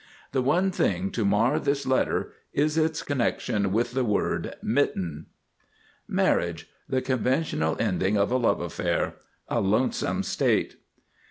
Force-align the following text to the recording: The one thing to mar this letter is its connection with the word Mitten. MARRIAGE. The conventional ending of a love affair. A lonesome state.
The 0.31 0.41
one 0.41 0.71
thing 0.71 1.11
to 1.11 1.23
mar 1.23 1.59
this 1.59 1.85
letter 1.85 2.33
is 2.53 2.75
its 2.75 3.03
connection 3.03 3.71
with 3.71 3.91
the 3.91 4.03
word 4.03 4.55
Mitten. 4.63 5.27
MARRIAGE. 6.07 6.67
The 6.89 7.03
conventional 7.03 7.77
ending 7.79 8.17
of 8.17 8.31
a 8.31 8.37
love 8.37 8.61
affair. 8.61 9.17
A 9.47 9.61
lonesome 9.61 10.23
state. 10.23 10.77